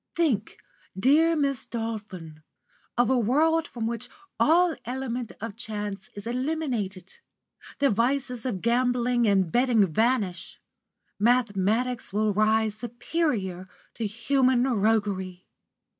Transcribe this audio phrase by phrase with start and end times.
[0.15, 0.57] Think,
[0.97, 2.41] dear Miss Dolphin,
[2.97, 7.19] of a world from which all element of chance is eliminated!
[7.77, 10.59] The vices of gambling and betting vanish.
[11.19, 15.45] Mathematics will rise superior to human roguery.